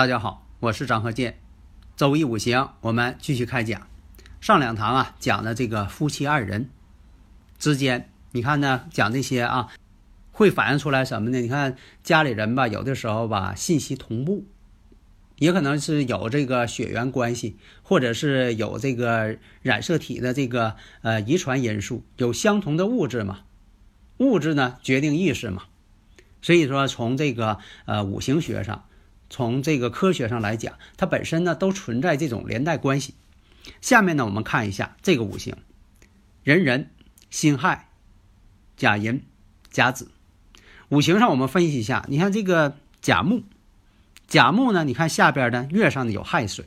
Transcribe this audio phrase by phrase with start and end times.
[0.00, 1.38] 大家好，我是张鹤剑。
[1.94, 3.86] 周易五行，我们继续开讲。
[4.40, 6.70] 上两堂啊，讲的这个夫妻二人
[7.58, 9.68] 之间，你看呢，讲这些啊，
[10.32, 11.38] 会反映出来什么呢？
[11.40, 14.46] 你看家里人吧，有的时候吧，信息同步，
[15.36, 23.40] 也可能是有这个血缘关系，或者是有这个染色体的这个呃遗传因素，有相同的物质嘛？
[24.16, 25.64] 物质呢，决定意识嘛。
[26.40, 28.86] 所以说，从这个呃五行学上。
[29.30, 33.14] 从这个科学上来讲，它本身呢都存在这种连带关系。
[33.80, 35.56] 下面呢，我们看一下这个五行：
[36.42, 36.90] 人人、
[37.30, 37.88] 辛亥、
[38.76, 39.22] 甲寅、
[39.70, 40.10] 甲子。
[40.88, 43.44] 五行上我们分析一下，你看这个甲木，
[44.26, 46.66] 甲木呢，你看下边呢月上呢有亥水，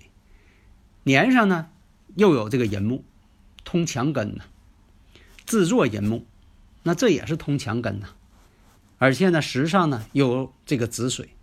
[1.03, 1.67] 年上呢
[2.16, 3.03] 又有这个寅木，
[3.66, 4.45] 通强根呢，
[5.45, 6.25] 自作寅木，
[6.84, 8.08] 那这也是通强根呢，
[9.00, 11.36] 而且呢时上呢有这个子水。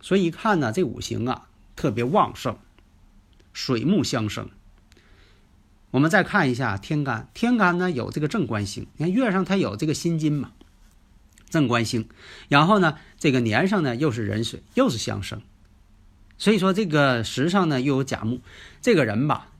[0.00, 2.58] 所以一看呢，这五行啊特别旺盛，
[3.52, 4.48] 水木相生。
[5.92, 10.52] 我们再看一下天干，天干呢有这个正官星，你看月上它有这个辛金嘛，
[11.48, 12.08] 正官星。
[12.48, 15.40] 然后呢，这个年上呢又是壬水，又是相生。
[16.38, 18.42] 所以说这个时上呢又有甲木，
[18.82, 19.52] 这个人吧，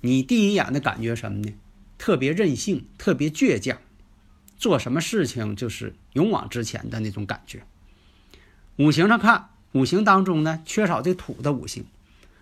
[0.00, 1.52] 你第一眼的感觉什么呢？
[1.98, 3.78] 特别任性，特别倔强，
[4.56, 7.66] 做什么事情就是勇往直前的那种感觉。
[8.76, 11.84] 五行上看，五行当中呢缺少这土的五行，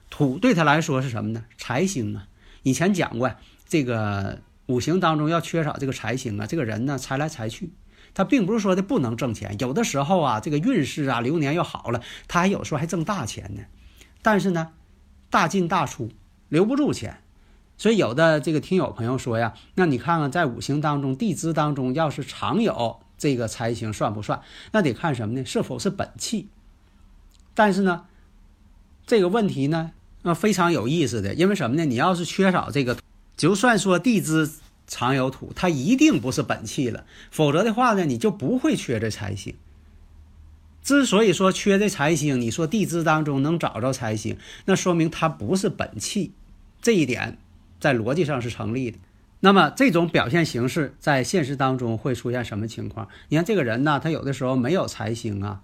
[0.09, 1.45] 土对他来说是什么呢？
[1.59, 2.27] 财星啊。
[2.63, 3.35] 以前讲过，
[3.69, 7.71] 这个五行当中要缺少这个财星啊，这个人呢财来财去，
[8.15, 13.65] 他并不是说的不能挣钱，有的时候啊，这个运势啊流年又好了，他还有时候还挣大钱呢。
[14.23, 14.71] 但是呢，
[15.29, 16.11] 大进大出
[16.49, 17.19] 留不住钱，
[17.77, 23.02] 所以有的这个听友朋友说呀，那你看看在五行当中地支当中要是常有。
[23.23, 24.43] 这个财星算不算？
[24.73, 25.45] 那得看什么呢？
[25.45, 26.49] 是否是本气？
[27.55, 28.07] 但是呢，
[29.07, 31.85] 这个问题呢，呃，非常有意思的，因为什么呢？
[31.85, 32.99] 你要是缺少这个，
[33.37, 34.51] 就算说地支
[34.89, 37.05] 藏有土，它一定不是本气了。
[37.31, 39.55] 否则的话呢，你就不会缺这财星。
[40.83, 46.33] 之所以说缺这财星，你说地支当中能找着财星，那说明它不是本气，
[46.81, 47.39] 这一点
[47.79, 48.99] 在逻辑上是成立的。
[49.45, 53.09] 那么这种表现形式在现实当中会出现什么情况？
[53.29, 55.63] 你看这个人呢，他有的时候没有财星啊，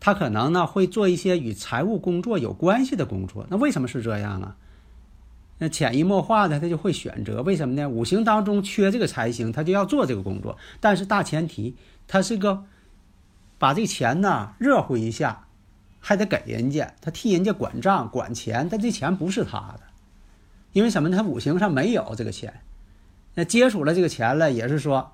[0.00, 3.46] 他可能呢会做一些与财务工作有关系的工作。
[3.48, 4.56] 那为什么是这样啊？
[5.58, 7.88] 那潜移默化的他就会选择，为什么呢？
[7.88, 10.58] 五行当中缺这个财星，他就要做这个工作。
[10.80, 11.76] 但是大前提，
[12.08, 12.64] 他是个
[13.56, 15.46] 把这钱呢热乎一下，
[16.00, 19.82] 还得给人家，他替人家管账管钱，但这钱不是他的，
[20.72, 21.16] 因为什么呢？
[21.16, 22.62] 他五行上没有这个钱。
[23.38, 25.12] 那接触了这个钱了，也是说，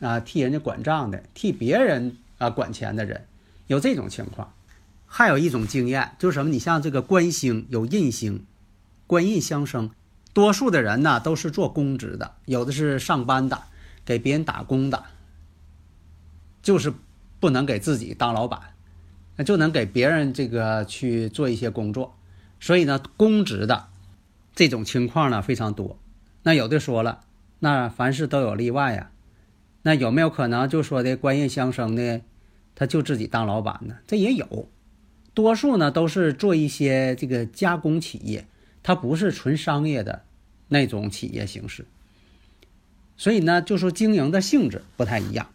[0.00, 3.26] 啊，替人家管账的，替别人啊管钱的人，
[3.66, 4.52] 有这种情况。
[5.06, 6.50] 还有一种经验就是什么？
[6.50, 8.44] 你像这个官星有印星，
[9.06, 9.90] 官印相生，
[10.34, 13.62] 多数的人呢都是做公职的，有的是上班的，
[14.04, 15.04] 给别人打工的，
[16.60, 16.92] 就是
[17.40, 18.60] 不能给自己当老板，
[19.36, 22.18] 那就能给别人这个去做一些工作。
[22.60, 23.86] 所以呢，公职的
[24.54, 25.98] 这种情况呢非常多。
[26.42, 27.22] 那有的说了。
[27.58, 29.10] 那凡事都有例外呀，
[29.82, 32.20] 那有没有可能就说的官印相生呢？
[32.74, 33.96] 他就自己当老板呢？
[34.06, 34.68] 这也有，
[35.32, 38.46] 多数呢都是做一些这个加工企业，
[38.82, 40.24] 它不是纯商业的
[40.68, 41.86] 那种企业形式。
[43.16, 45.48] 所以呢，就说经营的性质不太一样。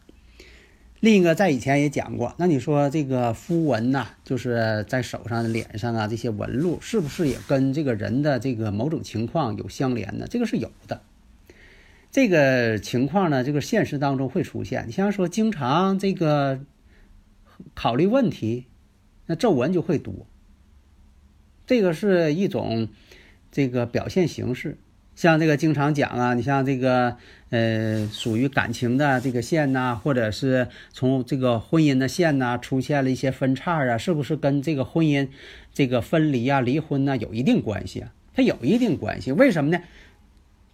[1.00, 10.25] 另一个在以前也讲过，那你说这个符文呐，就是在手上、脸上啊这些纹路，是不是也跟这个人的这个某种情况有相连呢？
[10.27, 11.01] 这个是有的。
[12.11, 14.85] 这个情况呢，这个现实当中会出现。
[14.87, 16.59] 你像说，经常这个
[17.73, 18.65] 考虑问题，
[19.27, 20.27] 那皱纹就会多。
[21.65, 22.89] 这个是一种
[23.49, 24.77] 这个表现形式。
[25.15, 27.15] 像这个经常讲啊，你像这个
[27.49, 35.29] 呃，属于感情的这个线呐，或者是从这个婚姻的线呐，出现了一些分叉啊，是不是跟这个婚姻
[35.73, 38.13] 这个分离啊、离婚呐有一定关系啊？
[38.33, 39.31] 它有一定关系。
[39.31, 39.81] 为什么呢？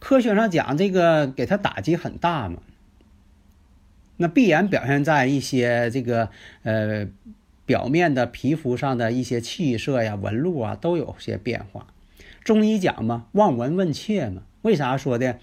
[0.07, 2.61] 科学上讲，这个给他打击很大嘛，
[4.15, 6.29] 那必然表现在一些这个
[6.63, 7.09] 呃
[7.65, 11.87] 表面的皮肤上的一些气色呀、纹路啊都有些变化。
[12.45, 15.39] 中医讲嘛，望闻问切嘛，为啥说的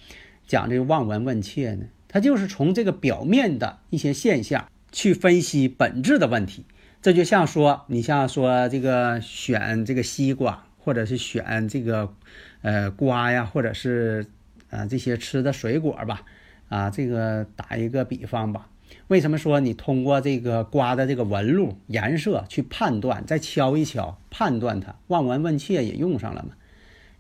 [0.47, 1.85] 讲这个望闻问切呢？
[2.09, 6.65] 它就是从这个表面的一些现象去分析本质的问题。
[7.03, 12.15] 这就像说，你像说这个选这个西瓜，或者是选这个
[12.63, 14.25] 呃瓜呀，或者是。
[14.75, 16.23] 啊，这些吃的水果吧，
[16.69, 18.69] 啊，这个打一个比方吧，
[19.06, 26.56] 为什么说你通过这个瓜的这个纹路、颜色去判断，再敲一敲判断它，望闻问切也用上了嘛？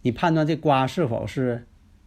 [0.02, 1.64] 你判断这瓜是否是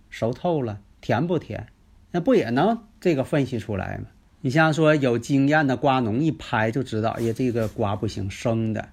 [0.09, 1.67] 熟透了、甜不甜，
[2.11, 4.07] 那不也能这个分析出来吗？
[4.41, 8.89] 你像说有经验的瓜农一拍就知道，哎呀，这个瓜不行，生的，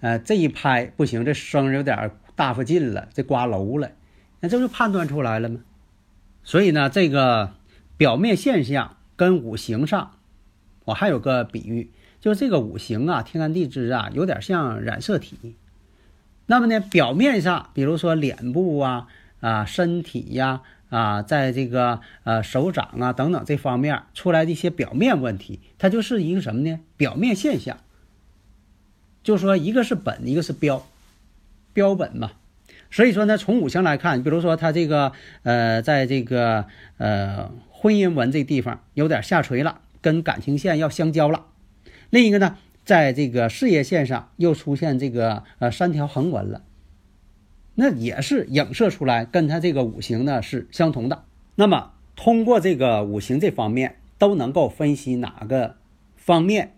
[0.00, 3.90] 呃，这一拍不行，这生有点大发劲了，这瓜楼了，
[4.40, 5.60] 那这不就判断出来了吗？
[6.48, 7.52] 所以呢，这个
[7.98, 10.12] 表面现象跟五行上，
[10.86, 11.90] 我还有个比喻，
[12.22, 15.36] 就是这个五行啊，天干地支啊，有点像染色体。
[16.46, 19.08] 那么呢，表面上，比如说脸部啊、
[19.40, 26.80] 啊身体呀、啊，在这个呃手掌啊等等这方面出来的一些表面问题，它就是一个什么呢？
[26.96, 27.76] 表面现象。
[29.22, 30.86] 就说一个是本，一个是标，
[31.74, 32.30] 标本嘛。
[32.90, 35.12] 所以说呢，从五行来看，比如说他这个
[35.42, 36.64] 呃，在这个
[36.96, 41.44] 呃婚姻纹这地方有点下垂了，跟感情线要相交了。
[42.08, 42.56] 另一个呢，
[42.86, 46.62] 在这个事业线上又出现这个呃三条横纹了，
[47.74, 51.24] 那也是影射出来跟他这个五行呢是相同的。
[51.56, 55.76] 那么通过这个五行这方面都能够分析哪个
[56.16, 56.72] 方面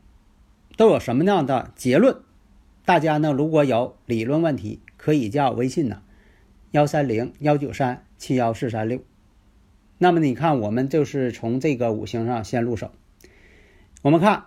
[0.76, 2.16] 都有什么样的结论？
[2.84, 4.80] 大家呢如果有理论问题。
[5.00, 6.02] 可以加我微信呢，
[6.72, 9.00] 幺三零幺九三七幺四三六。
[9.96, 12.90] 那么你看，我们就是从这个五行上先入手。
[14.02, 14.44] 我们看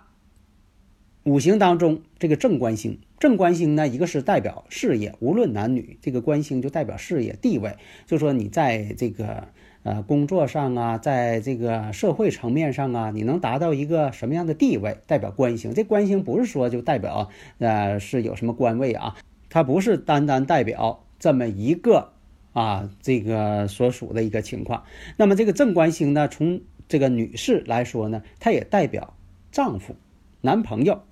[1.24, 7.74] 五行当中这个正官星，正官星呢，一个是代表事业，无论男女，这个官星就代表事业地位。
[8.06, 9.48] 就说你在这个
[9.82, 15.74] 呃工作上啊，在这个社会层面上啊，你能达到一个什么样的地位，代表官星。
[15.74, 17.28] 这官星不是说就代表
[17.58, 19.16] 呃是有什么官位啊。
[19.54, 22.12] 它不是单单代表这么一个
[22.54, 24.82] 啊，这个所属的一个情况。
[25.16, 29.16] 那么这个正官星呢，从这个女士来说呢，它也代表
[29.52, 29.94] 丈夫、
[30.40, 31.04] 男朋友。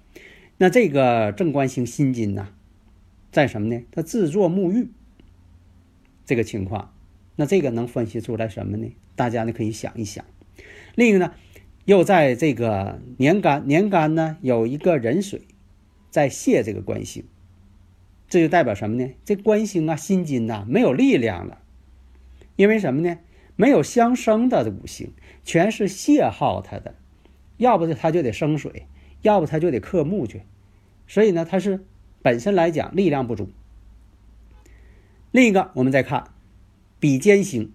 [0.58, 2.48] 那这个正官星辛金呢，
[3.30, 3.80] 在什么呢？
[3.92, 4.90] 它自作沐浴
[6.26, 6.92] 这个情况。
[7.36, 8.88] 那这个能分析出来什么呢？
[9.14, 10.24] 大家呢可以想一想。
[10.96, 11.32] 另一个呢，
[11.84, 15.42] 又在这个年干，年干呢有一个壬水
[16.10, 17.22] 在泄这个官星。
[18.32, 19.10] 这就代表什么呢？
[19.26, 21.58] 这官星啊，辛金呐，没有力量了，
[22.56, 23.18] 因为什么呢？
[23.56, 25.12] 没有相生的五行，
[25.44, 26.94] 全是泄耗它的，
[27.58, 28.86] 要不它就得生水，
[29.20, 30.44] 要不它就得克木去，
[31.06, 31.84] 所以呢，它是
[32.22, 33.50] 本身来讲力量不足。
[35.30, 36.30] 另一个，我们再看
[36.98, 37.70] 比肩星，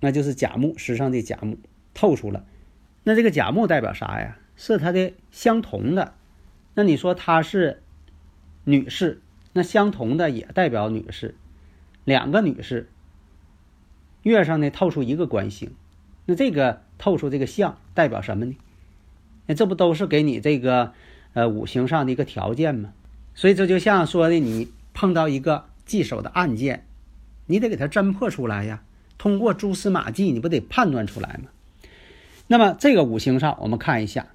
[0.00, 1.56] 那就是甲木，时上的甲木
[1.94, 2.44] 透出了，
[3.02, 4.36] 那这个甲木代表啥呀？
[4.56, 6.12] 是它的相同的，
[6.74, 7.82] 那你说她是
[8.64, 9.22] 女士？
[9.56, 11.34] 那相同的也代表女士，
[12.04, 12.90] 两个女士
[14.22, 15.70] 月上呢透出一个官星，
[16.26, 18.54] 那这个透出这个相代表什么呢？
[19.46, 20.92] 那这不都是给你这个
[21.32, 22.92] 呃五行上的一个条件吗？
[23.34, 26.84] 所以这就像说的，你碰到一个棘手的案件，
[27.46, 28.82] 你得给它侦破出来呀，
[29.16, 31.48] 通过蛛丝马迹，你不得判断出来吗？
[32.46, 34.26] 那么这个五行上，我们看一下，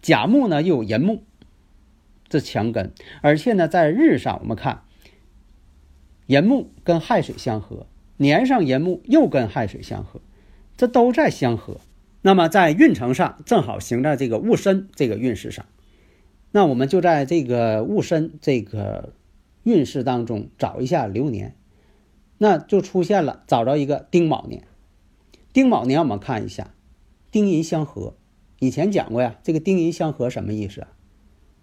[0.00, 1.22] 甲木呢又有寅木。
[2.30, 4.84] 这强根，而且呢，在日上我们看，
[6.26, 10.22] 寅木跟亥水相合，年上寅木又跟亥水相合，
[10.76, 11.80] 这都在相合。
[12.22, 15.66] 那么在运程上正好行在这个戊申这个运势上，
[16.52, 19.14] 那我们就在这个戊申这个
[19.64, 21.56] 运势当中找一下流年，
[22.38, 24.62] 那就出现了找着一个丁卯年。
[25.52, 26.74] 丁卯年我们看一下，
[27.32, 28.14] 丁寅相合，
[28.60, 30.88] 以前讲过呀，这个丁寅相合什么意思啊？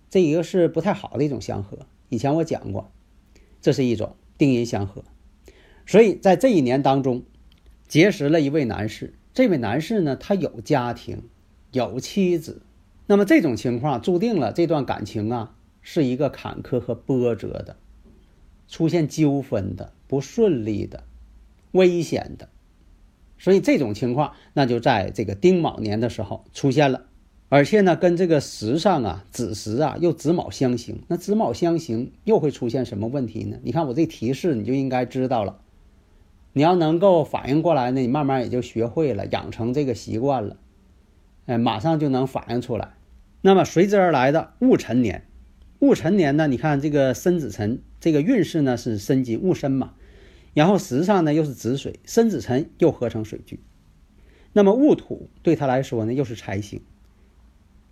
[0.09, 2.91] 这一个是不太好的一种相合，以前我讲过，
[3.61, 5.03] 这是一种丁寅相合，
[5.85, 7.23] 所以在这一年当中，
[7.87, 9.13] 结识了一位男士。
[9.33, 11.23] 这位男士呢，他有家庭，
[11.71, 12.61] 有妻子，
[13.05, 17.75] 那么这种情况注定了这段感情啊，是一个坎坷和波折的，
[18.67, 21.03] 出现纠纷的、不顺利的、
[21.73, 22.49] 危险的，
[23.37, 27.05] 所以这种情况那就在这个丁卯年的时候出现了。
[27.49, 33.57] 而且呢，跟这个时上啊，子时啊，又子卯相刑，那子卯相刑又会出现什么问题呢？
[33.63, 35.61] 你看我这提示，你就应该知道了。
[36.51, 40.57] 你要能够反应过来呢，你慢慢也就学会了，养成这个习惯了，
[41.45, 42.95] 哎，马上就能反应出来。
[43.41, 45.25] 那么随之而来的戊辰年，
[45.79, 49.93] 戊辰年呢，你看这个申子辰，这个运势呢是申金戊申嘛，
[50.53, 53.61] 然后时上呢又是子水，申子辰又合成水局。
[54.51, 56.81] 那么戊土对他来说呢又是财星，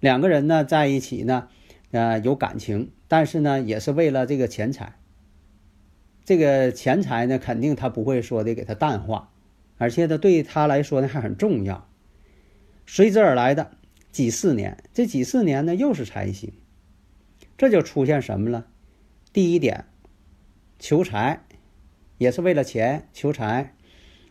[0.06, 1.48] 两个人呢在一起呢，
[1.90, 5.00] 呃有感情，但是呢也是为了这个钱财。
[6.24, 9.32] 这个钱财呢，肯定他不会说的给他淡化，
[9.80, 11.90] 而且呢，对他来说呢还很重要。
[12.86, 13.72] 随之而来的
[14.12, 16.54] 几四年，这几四年呢又是财星，
[17.58, 18.68] 这就出现什么了？
[19.34, 19.86] 第一点，
[20.78, 21.42] 求财，
[22.20, 23.74] 也是为了钱求财，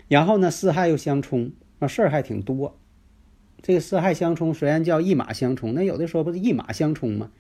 [0.07, 1.51] 然后呢四害又相冲，
[1.81, 2.79] 那事儿还挺多。
[3.65, 7.31] 这个四害相冲虽然叫一马相冲，那有的时候不是一马相冲吗？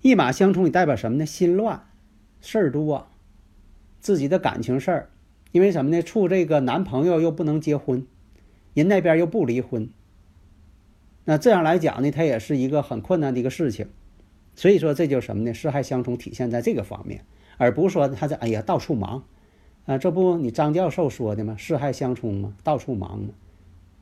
[0.00, 1.26] 一马相冲，你代表什么呢？
[1.26, 1.82] 心乱，
[2.40, 3.06] 事儿多。
[4.00, 5.10] 自己的感情事儿，
[5.52, 6.02] 因为什么呢？
[6.02, 8.06] 处这个男朋友又不能结婚，
[8.72, 9.90] 人那边又不离婚，
[11.26, 13.88] 那这样来讲呢，他也是一个很困难的一个事情。
[14.56, 15.52] 所以说，这就是什么呢？
[15.52, 17.26] 四害相冲体现在这个方面，
[17.58, 19.24] 而不是说他在哎呀到处忙
[19.84, 21.56] 啊，这不你张教授说的吗？
[21.58, 23.34] 四害相冲吗，到处忙嘛。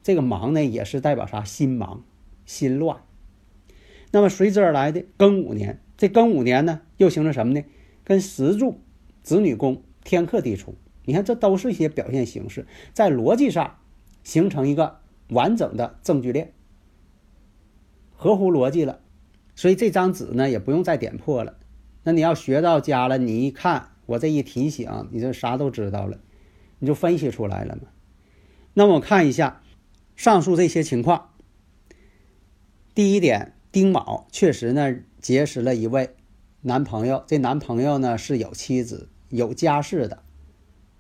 [0.07, 1.43] 这个忙呢，也是代表啥？
[1.43, 2.05] 心忙，
[2.45, 3.01] 心乱。
[4.13, 7.65] 那么随之而来的庚午年，这庚午年呢，又形成什么呢？
[8.05, 8.79] 跟石柱、
[9.25, 9.83] 子女宫。
[10.05, 13.79] 天克地冲，你看这都是一些表现形式，在逻辑上
[14.23, 16.53] 形成一个完整的证据链，
[18.15, 19.01] 合乎逻辑了。
[19.57, 21.57] 所以这张纸呢也不用再点破了。
[22.05, 26.21] 那你要学到家了，你一看我这一提醒，你这啥都知道了，
[26.79, 27.89] 你就分析出来了嘛。
[28.75, 29.61] 那么我看一下
[30.17, 31.31] 上述这些情况。
[32.95, 36.17] 第一点，丁卯确实呢结识了一位
[36.63, 39.09] 男朋友，这男朋友呢是有妻子。
[39.29, 40.23] 有家室的，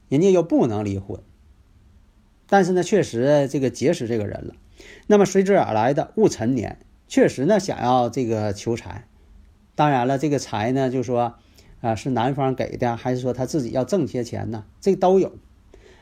[0.08, 1.20] 人家又不能离婚，
[2.49, 4.54] 但是呢，确实这个结识这个人了。
[5.06, 9.06] 那么随之而来的戊辰年，确实呢想要这个求财，
[9.76, 11.37] 当然了，这个财呢就说
[11.80, 14.64] 啊是男方给的，还是说他自己要挣些钱呢？
[14.80, 15.38] 这都有。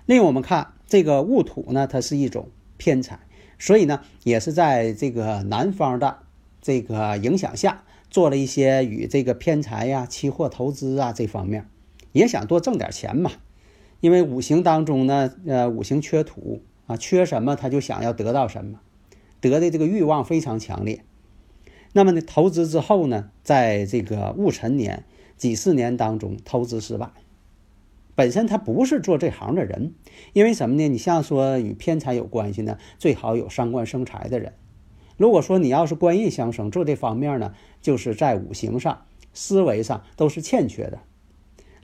[0.06, 3.18] 另我们看这个戊土呢，它是一种偏财，
[3.58, 6.18] 所以呢也是在这个男方的
[6.60, 11.68] 这个影响下，做了一些与这个偏财呀、期货投资啊这方面。
[12.12, 13.32] 也想多挣点钱嘛，
[14.00, 18.78] 因为五行当中呢，呃，五行缺土啊，缺什么他就想要得到什么，
[19.40, 21.04] 得的这个欲望非常强烈。
[21.92, 25.04] 那么呢，投资之后呢，在这个戊辰年、
[25.36, 27.10] 己巳年当中投资失败，
[28.14, 29.94] 本身他不是做这行的人，
[30.32, 30.88] 因为什么呢？
[30.88, 34.54] 你像说与偏财有关系呢，最好有伤官生财的人。
[35.16, 41.00] 如果说你要是官印相生，做这方面呢，就是在五行上、思维上都是欠缺的。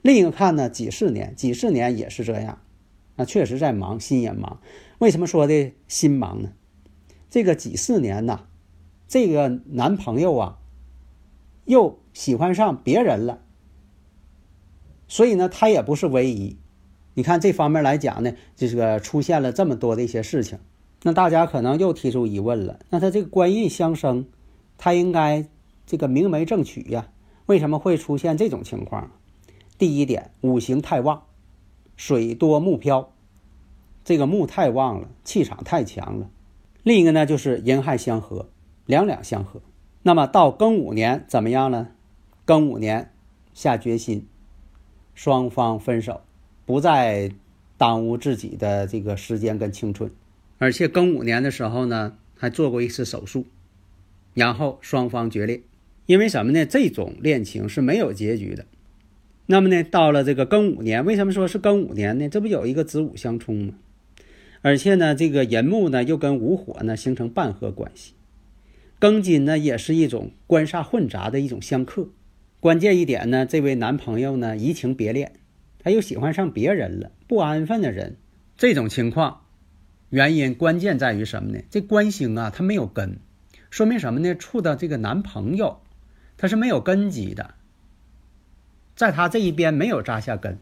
[0.01, 2.59] 另一个看呢，几十年，几十年也是这样，
[3.15, 4.59] 那，确实在忙，心也忙。
[4.99, 6.53] 为什么说的心忙呢？
[7.29, 8.47] 这个几四年呐，
[9.07, 10.59] 这个男朋友啊，
[11.65, 13.41] 又喜欢上别人了，
[15.11, 16.55] 所以呢，他也不是唯一。
[17.15, 20.57] 你看这方面来讲呢，这个出现了这么多的一些事情，
[21.03, 24.25] 那大家可能又提出疑问了：那他这个官印相生，
[24.77, 25.49] 他应该
[25.85, 27.09] 这个明媒正娶呀？
[27.47, 29.11] 为什么会出现这种情况？
[29.77, 31.23] 第一点，五行太旺，
[31.97, 33.11] 水多木飘，
[34.05, 36.29] 这个木太旺了，气场太强了。
[36.83, 38.47] 另一个呢，就是寅亥相合，
[38.85, 39.61] 两两相合。
[40.03, 41.89] 那么到庚午年怎么样呢？
[42.47, 43.11] 庚午年
[43.53, 44.25] 下决心，
[45.13, 46.21] 双方分手，
[46.65, 47.31] 不再
[47.77, 50.11] 耽误自己的这个时间跟青春。
[50.57, 53.45] 而且庚午年的时候呢，还做过一次手术，
[54.33, 55.61] 然后双方决裂。
[56.05, 56.65] 因为什么呢？
[56.65, 58.65] 这种恋情是没有结局的。
[59.45, 62.27] 那么呢，到了这个庚午年，为什么说是庚午年呢？
[62.29, 63.73] 这不有一个子午相冲吗？
[64.61, 68.13] 而且呢，这个寅木呢又跟午火呢形成半合关系，
[68.99, 72.09] 庚金呢也是一种官煞混杂的一种相克。
[72.61, 75.33] 关键一点呢，这位男朋友呢移情别恋，
[75.79, 78.17] 他又喜欢上别人了，不安分的人。
[78.55, 79.41] 这种情况，
[80.09, 81.63] 原因关键在于什么呢？
[81.71, 83.17] 这官星啊，他没有根，
[83.71, 84.35] 说明什么呢？
[84.35, 85.81] 处的这个男朋友，
[86.37, 87.55] 他是没有根基的。
[88.95, 90.59] 在他这一边没有扎下根，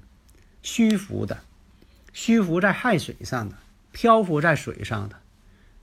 [0.63, 1.39] 虚浮的，
[2.13, 3.55] 虚浮在亥水上的，
[3.91, 5.17] 漂浮在水上的，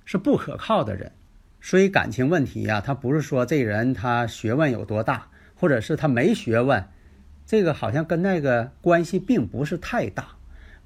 [0.07, 1.13] 是不可靠的人。
[1.61, 6.85] 所以感情问题呀，他不是说这人他学问有多大，或者是他没学问，
[7.45, 10.37] 这个好像跟那个关系并不是太大，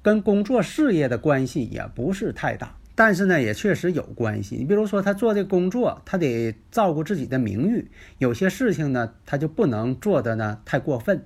[0.01, 2.77] 跟工作事业的关系也不是太大。
[2.93, 4.57] 但是呢，也确实有关系。
[4.57, 11.25] 你比如说，他做这工作，他得照顾自己的名誉，有些事情呢，他就不能做的呢太过分。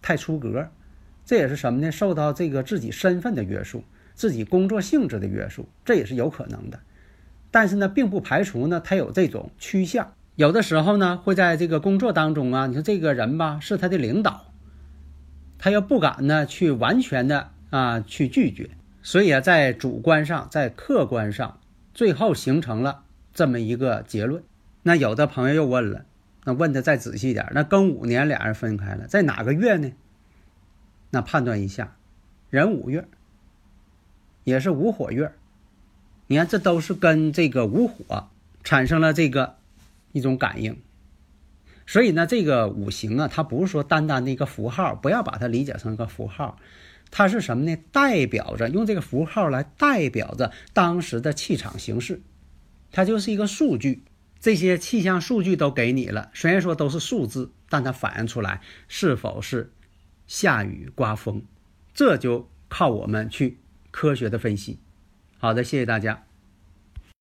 [0.00, 0.68] 太出格，
[1.24, 1.90] 这也是什么呢？
[1.90, 3.82] 受到这个自己身份的约束，
[4.14, 6.78] 自己工作性质的约束，这也是有可能的。
[7.50, 10.14] 但是呢，并不排除呢，他有这种趋向。
[10.36, 14.52] 有的时候呢，会在这个工作当中啊，你说这个人吧，是他的领导，
[15.58, 18.68] 他又不敢呢去完全的啊去拒绝，
[19.02, 21.58] 所以啊，在主观上，在客观上，
[21.94, 24.42] 最后形成了这么一个结论。
[24.82, 26.04] 那有的朋友又问了，
[26.44, 29.90] 那问的再仔细点，那庚午年俩人分开了，在哪个月呢？
[31.12, 31.96] 那判断一下，
[32.50, 33.08] 壬午月，
[34.44, 35.32] 也是午火月。
[36.26, 38.28] 你看，这都是跟这个午火
[38.62, 39.56] 产生了这个
[40.16, 40.80] 一种感应，
[41.86, 46.58] 所以呢，这个五行啊，它不是说单单的一个符号，不要把它理解成一个符号，
[47.10, 47.76] 它是什么呢？
[47.92, 52.22] 代表着用这个符号来代表着当时的气场形势，
[52.90, 54.02] 它就是一个数据。
[54.40, 59.72] 这些气象数据都给你了，虽然说都是数字，但它反映出来是否是
[60.26, 61.42] 下雨刮风，
[61.92, 63.58] 这就靠我们去
[63.90, 64.78] 科学的分析。
[65.38, 66.25] 好的，谢谢大家。